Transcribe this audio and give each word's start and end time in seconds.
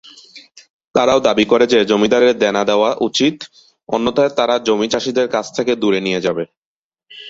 তারাও 0.95 1.19
দাবি 1.19 1.45
করে 1.45 1.65
যে 1.67 1.79
জমিদারদের 1.85 2.37
দেনা 2.37 2.63
দেওয়া 2.65 2.89
উচিত, 3.07 3.35
অন্যথায় 3.89 4.31
তারা 4.37 4.55
জমি 4.67 4.87
চাষীদের 4.93 5.27
কাছ 5.29 5.45
থেকে 5.57 5.71
দূরে 5.75 5.99
নিয়ে 6.01 6.23
যাবে। 6.25 6.43